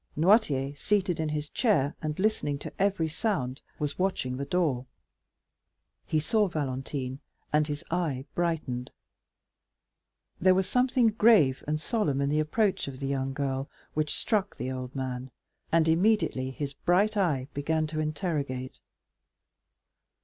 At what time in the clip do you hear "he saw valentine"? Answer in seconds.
6.07-7.19